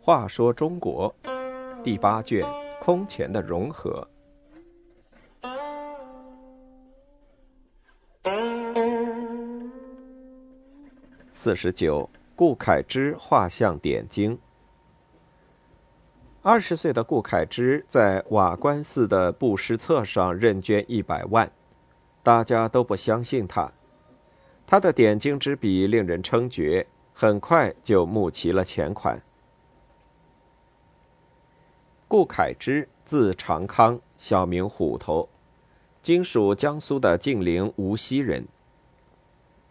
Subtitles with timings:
[0.00, 1.14] 话说中国
[1.84, 2.42] 第八卷
[2.80, 4.08] 空前的融合。
[11.30, 14.38] 四十九，顾恺之画像点睛。
[16.40, 21.52] 二十岁的顾恺之在瓦官寺的布施册上认捐一百万，
[22.28, 23.72] 大家都不相信他。
[24.66, 29.22] 他的点睛之笔令人称绝，很快就募齐了钱款。
[32.06, 35.30] 顾恺之，字长康，小名虎头，
[36.02, 38.46] 今属江苏的晋陵无锡人。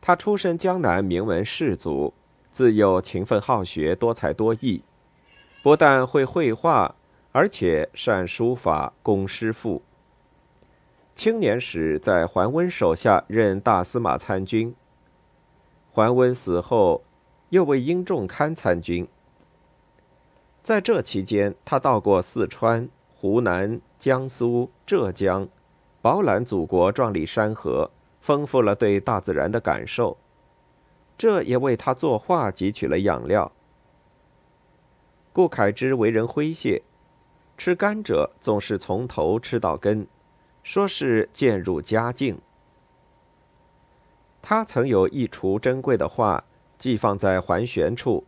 [0.00, 2.14] 他出身江南名门士族，
[2.50, 4.82] 自幼勤奋好学，多才多艺，
[5.62, 6.94] 不但会绘画，
[7.32, 9.82] 而且善书法，工诗赋。
[11.16, 14.74] 青年时在桓温手下任大司马参军。
[15.90, 17.02] 桓温死后，
[17.48, 19.08] 又为英仲堪参军。
[20.62, 25.48] 在这期间，他到过四川、湖南、江苏、浙江，
[26.02, 30.18] 饱览祖国壮丽山河，丰富了对大自然的感受，
[31.16, 33.50] 这也为他作画汲取了养料。
[35.32, 36.82] 顾恺之为人诙谐，
[37.56, 40.06] 吃甘蔗总是从头吃到根，
[40.66, 42.40] 说是渐入佳境。
[44.42, 46.42] 他曾有一橱珍贵的画，
[46.76, 48.24] 寄放在桓玄处。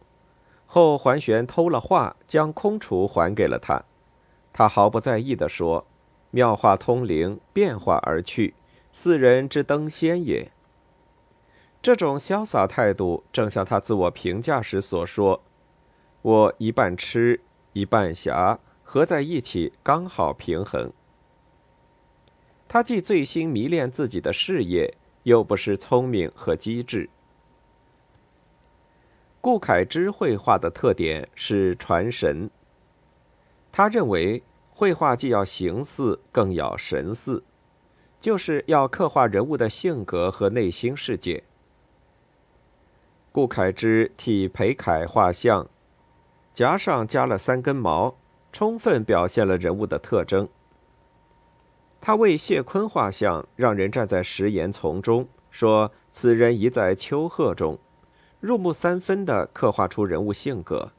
[0.65, 3.83] 后桓玄偷了画，将空橱还给了他，
[4.53, 5.85] 他毫不在意地说
[6.31, 8.55] ：“妙画通灵，变化而去，
[8.93, 10.53] 四人之登仙也。”
[11.83, 15.43] 这种潇洒态度，正像他自我评价时所说
[16.23, 17.41] ：“我一半痴，
[17.73, 20.93] 一半侠，合在一起刚好平衡。”
[22.69, 27.09] 他既醉心迷恋自己的事业，又不失聪明和机智。
[29.41, 32.51] 顾恺之绘画的特点是传神。
[33.73, 37.43] 他认为，绘画既要形似，更要神似，
[38.21, 41.45] 就是要刻画人物的性格和内心世界。
[43.33, 45.69] 顾恺之替裴楷画像，
[46.53, 48.17] 颊上加了三根毛，
[48.53, 50.49] 充分表现了人物的特征。
[52.01, 57.79] 他为谢坤画像，让人站在石岩丛中，说此人已在丘壑中。
[58.41, 60.93] 入木三分的刻画出人物性格。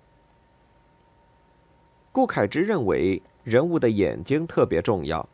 [2.11, 5.29] 顾恺之认为人物的眼睛特别重要。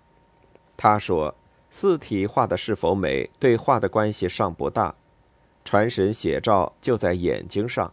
[0.78, 1.34] 他说
[1.72, 4.94] ：“四体画的是否美，对画的关系尚不大，
[5.64, 7.92] 传神写照就在眼睛上。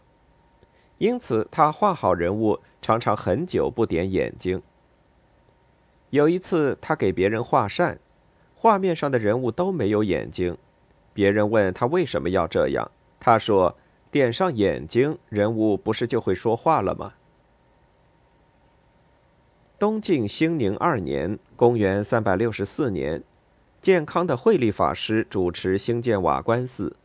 [0.99, 4.61] 因此，他画好人物常常很久不点眼睛。
[6.13, 7.97] 有一次，他给别人画扇，
[8.53, 10.55] 画面上的人物都没有眼睛。
[11.11, 13.75] 别人问他为什么要这样，他说。”
[14.13, 17.15] 点上眼睛，人物不是就会说话了吗？
[19.79, 23.23] 东晋兴宁二年（公元364年），
[23.81, 26.95] 健康的慧理法师主持兴建瓦官寺，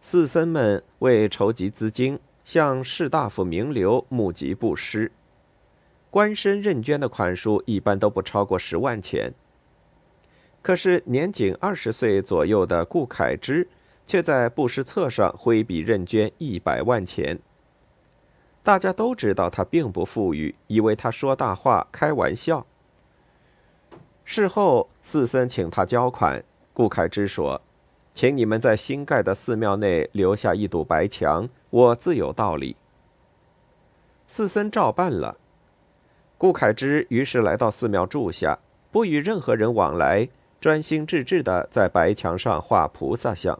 [0.00, 5.12] 寺僧们为筹集资金，向士大夫名流募集布施。
[6.14, 9.34] 官绅认捐的款数一般都不超过十万钱。
[10.62, 13.66] 可是年仅二十岁左右的顾恺之。
[14.06, 17.38] 却在布施册上挥笔认捐一百万钱。
[18.62, 22.66] 大家都知道他并不富裕，以为他说大话、开玩笑。
[24.24, 27.62] 事后，寺僧请他交款，顾恺之说
[28.12, 32.76] ：“请你们在新盖的寺庙内留下一堵白墙，我自有道理。”
[34.28, 35.38] 寺僧照办了。
[36.44, 38.58] 顾恺之于是来到寺庙住下，
[38.90, 40.28] 不与任何人往来，
[40.60, 43.58] 专心致志的在白墙上画菩萨像。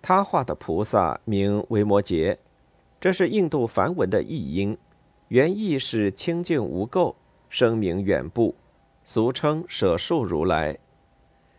[0.00, 2.38] 他画的菩萨名维摩诘，
[2.98, 4.78] 这是印度梵文的译音，
[5.28, 7.14] 原意是清净无垢、
[7.50, 8.54] 声名远布，
[9.04, 10.78] 俗称舍受如来，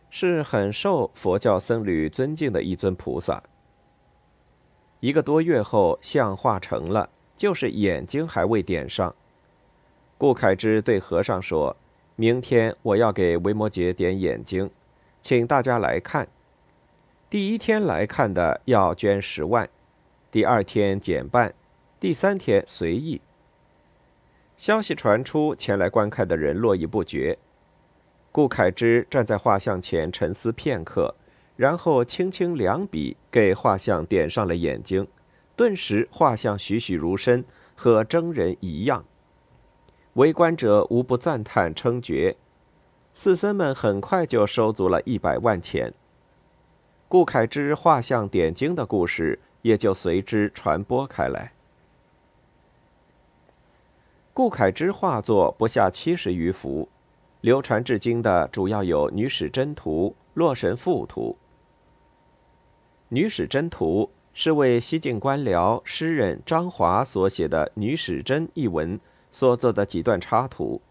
[0.10, 3.44] 是很受佛教僧侣尊敬的一尊菩萨。
[5.02, 7.08] 一个多月后，像画成了，
[7.38, 9.16] 就是眼睛还未点上。
[10.18, 11.76] 顾恺之对和尚说
[12.16, 14.70] ：“明天我要给维摩诘点眼睛，
[15.22, 16.28] 请大家来看。”
[17.30, 19.68] 第一天来看的要捐十万，
[20.32, 21.54] 第二天减半，
[22.00, 23.20] 第三天随意。
[24.56, 27.38] 消息传出，前来观看的人络绎不绝。
[28.32, 31.16] 顾恺之站在画像前沉思片刻，
[31.58, 35.06] 然后轻轻两笔给画像点上了眼睛，
[35.58, 37.44] 顿时画像栩栩如生，
[37.76, 39.04] 和真人一样。
[40.16, 42.36] 围观者无不赞叹称绝。
[43.14, 45.94] 士僧们很快就收足了一百万钱。
[47.08, 51.54] 顾恺之画像点睛的故事也就随之传播开来。
[54.34, 56.90] 顾恺之画作不下七十余幅，
[57.42, 61.30] 流传至今的主要有《女史箴图》《洛神赋图》。
[63.10, 69.00] 《女史箴图》是为西晋官僚诗人张华所写的《女史箴》一文
[69.36, 70.82] 所做的几段插图。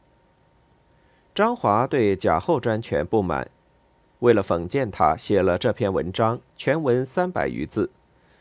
[1.35, 3.50] 张华对贾后专权不满。
[4.19, 7.88] 为了讽谏他，写了这篇文章，全文三百余字，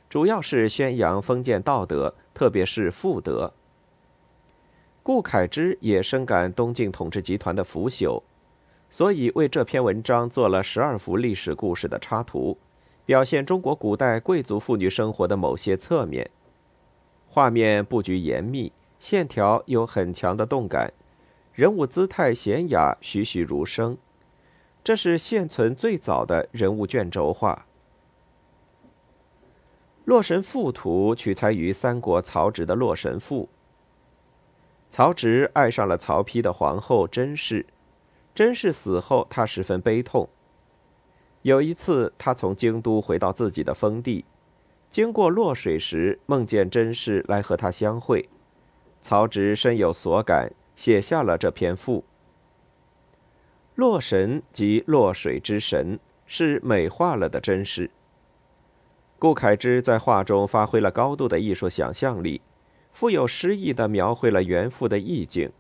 [0.10, 3.54] 主要是宣扬封建道德，特别是妇德。
[5.02, 8.22] 顾恺之也深感东晋统治集团的腐朽，
[8.90, 12.58] 所以为这篇文章做了十二幅历史故事的插图，
[13.06, 16.30] 表现中国古代贵族妇女生活的某些侧面。
[17.30, 18.74] 画面布局严密，
[19.04, 20.94] 线条有很强的动感，
[21.52, 23.98] 人物姿态娴雅，栩栩如生。
[24.82, 27.66] 这是现存最早的人物卷轴画。
[30.06, 33.44] 《洛神赋图》取材于三国曹植的《洛神赋》。
[34.90, 37.66] 曹植爱上了曹丕的皇后甄氏，
[38.34, 40.30] 甄氏死后，他十分悲痛。
[41.42, 44.24] 有一次，他从京都回到自己的封地，
[44.90, 48.30] 经过洛水时，梦见甄氏来和他相会，
[49.04, 52.06] 曹植深有所感，写下了这篇赋。
[53.76, 57.92] 洛神即洛水之神，是美化了的真实。
[59.20, 62.42] 顾恺之在画中发挥了高度的艺术想象力，
[62.94, 65.52] 富有诗意的描绘了原赋的意境。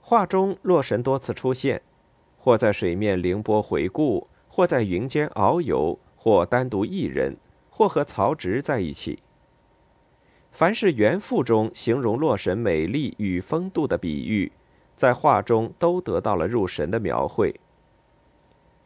[0.00, 1.82] 画中洛神多次出现，
[2.38, 7.36] 或在水面凌波回顾，或在云间遨游，或单独一人，
[7.68, 9.18] 或和曹植在一起。
[10.56, 14.50] 凡是原赋中形容洛神美丽与风度的比喻。
[14.96, 17.60] 在画中都得到了入神的描绘，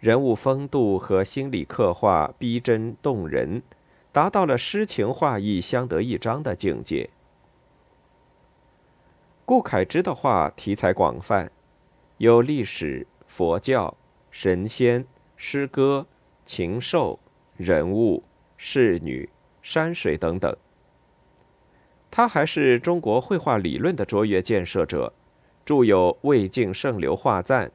[0.00, 3.62] 人物风度和心理刻画逼真动人，
[4.10, 7.08] 达到了诗情画意相得益彰的境界。
[9.44, 11.52] 顾恺之的画题材广泛，
[12.18, 13.96] 有历史、佛教、
[14.32, 15.06] 神仙、
[15.36, 16.04] 诗歌、
[16.44, 17.20] 禽兽、
[17.56, 18.24] 人物、
[18.56, 19.30] 仕女、
[19.62, 20.52] 山水等等。
[22.10, 25.12] 他还是中国绘画理论的卓越建设者
[25.64, 27.70] 著有魏晋圣流画赞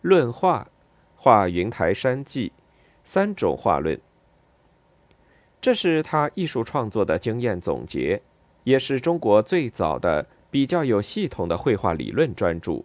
[0.00, 0.68] 论画
[1.16, 2.52] 画云台山记
[3.02, 4.00] 三种画论。
[5.60, 8.20] 这是他艺术创作的经验总结
[8.64, 12.84] 也是中国最早的比较有系统的绘画理论专著。